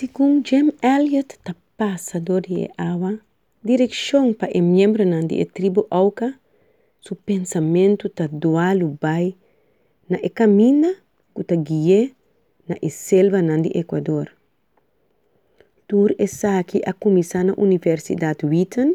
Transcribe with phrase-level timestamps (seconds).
[0.00, 3.20] Segundo Jim Elliot, ta passador de awa,
[3.62, 6.40] direção para o membro de tribo Auca,
[7.02, 9.36] su pensamento ta dualo bai
[10.08, 10.94] na e camina
[11.36, 12.14] que ta guie
[12.66, 14.30] na e selva de Equador.
[15.86, 18.94] Tur e aqui a começar na Universidade Wheaton,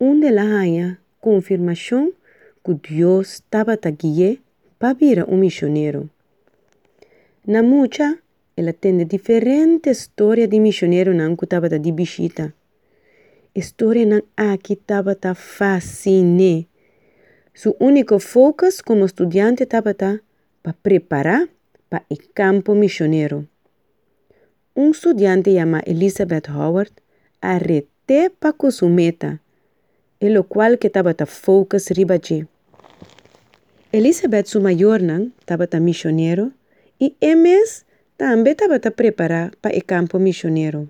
[0.00, 2.12] onde la haya confirmação
[2.64, 4.40] que Deus estava ta guie
[4.76, 6.10] para vir um missionário.
[7.46, 8.18] Na mucha,
[8.56, 12.54] ela tem diferentes histórias de missionário que estava de visita.
[13.54, 16.68] História não aqui estava ta fascine.
[17.54, 21.48] Su único foco como estudante estava para preparar
[21.88, 23.48] para o campo missionário.
[24.74, 26.92] Um estudante chamado Elizabeth Howard
[27.40, 29.40] arrete para com sua meta,
[30.20, 32.46] e lo qual que estava ta focus ribaji.
[33.90, 35.00] Elizabeth, sua maior,
[35.40, 36.52] estava ta missionário
[37.00, 37.85] e Emes
[38.16, 40.88] Tambe estaba preparada para el campo missionero.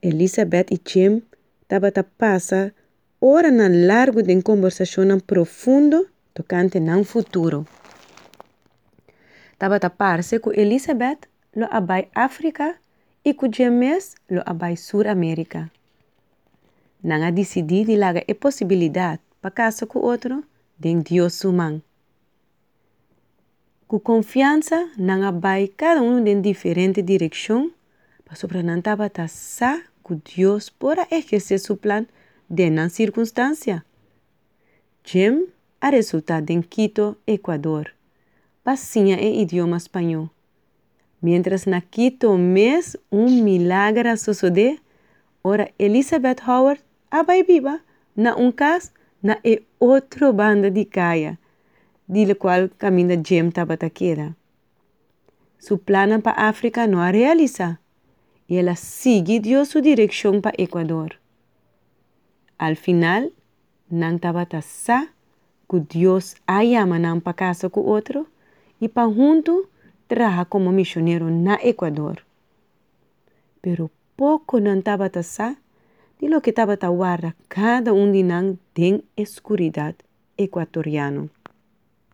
[0.00, 1.22] Elizabeth y Jim
[1.62, 2.72] estaban pasa
[3.18, 7.66] ora na largo de conversación profundo tocante nan futuro.
[9.50, 12.80] Estaba parse que Elizabeth lo abai África
[13.24, 15.72] e que James lo abai Sur Suramérica.
[17.02, 20.44] Nan a decidido laga e posibilidad para casa con outro,
[20.78, 21.82] den Dios suman.
[23.88, 27.72] Con confianza, nanga vai cada uno en diferente dirección,
[28.24, 32.06] para sobrenanta batasa que Dios pueda ejercer su plan
[32.50, 33.86] de la circunstancia.
[35.04, 35.46] Jim
[35.80, 37.94] a resultado en Quito, Ecuador.
[38.62, 40.28] Pasinha en idioma español.
[41.22, 44.80] Mientras na Quito mes un milagro sucede,
[45.40, 47.80] ora Elizabeth Howard abai viva
[48.14, 51.38] na un cas na e otro banda de caia
[52.08, 54.34] de la cual camina Jem Tabataquera.
[55.58, 57.80] Su plano para África no a realiza
[58.46, 61.20] y ella sigue dio su dirección para Ecuador.
[62.56, 63.32] Al final,
[63.90, 65.12] nan tabata sa
[65.70, 68.26] que Dios llama nan para casa con otro
[68.80, 69.68] y para junto
[70.06, 72.24] trabaja como misionero na Ecuador.
[73.60, 75.58] Pero poco nan tabata sa
[76.20, 79.94] de lo que tabata guarda cada un de nan den escuridad
[80.38, 81.28] ecuatoriano.